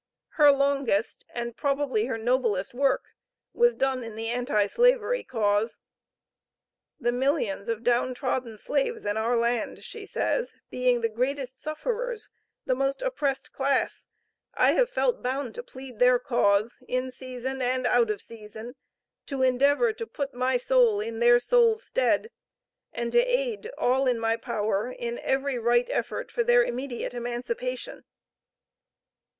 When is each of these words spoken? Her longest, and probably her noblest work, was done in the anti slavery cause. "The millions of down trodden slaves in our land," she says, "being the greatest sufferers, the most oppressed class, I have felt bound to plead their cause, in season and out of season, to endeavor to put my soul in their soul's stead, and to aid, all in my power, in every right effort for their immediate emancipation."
Her 0.29 0.51
longest, 0.51 1.25
and 1.29 1.55
probably 1.55 2.05
her 2.07 2.17
noblest 2.17 2.73
work, 2.73 3.09
was 3.53 3.75
done 3.75 4.03
in 4.03 4.15
the 4.15 4.29
anti 4.29 4.65
slavery 4.65 5.23
cause. 5.23 5.77
"The 6.99 7.11
millions 7.11 7.69
of 7.69 7.83
down 7.83 8.15
trodden 8.15 8.57
slaves 8.57 9.05
in 9.05 9.15
our 9.15 9.37
land," 9.37 9.83
she 9.83 10.07
says, 10.07 10.55
"being 10.71 11.01
the 11.01 11.07
greatest 11.07 11.61
sufferers, 11.61 12.31
the 12.65 12.73
most 12.73 13.03
oppressed 13.03 13.51
class, 13.51 14.07
I 14.55 14.71
have 14.71 14.89
felt 14.89 15.21
bound 15.21 15.53
to 15.53 15.61
plead 15.61 15.99
their 15.99 16.17
cause, 16.17 16.81
in 16.87 17.11
season 17.11 17.61
and 17.61 17.85
out 17.85 18.09
of 18.09 18.23
season, 18.23 18.73
to 19.27 19.43
endeavor 19.43 19.93
to 19.93 20.07
put 20.07 20.33
my 20.33 20.57
soul 20.57 20.99
in 20.99 21.19
their 21.19 21.37
soul's 21.37 21.83
stead, 21.83 22.31
and 22.91 23.11
to 23.11 23.19
aid, 23.23 23.69
all 23.77 24.07
in 24.07 24.17
my 24.19 24.35
power, 24.35 24.89
in 24.91 25.19
every 25.19 25.59
right 25.59 25.85
effort 25.91 26.31
for 26.31 26.43
their 26.43 26.63
immediate 26.63 27.13
emancipation." 27.13 28.03